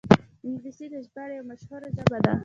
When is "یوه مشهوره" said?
1.37-1.87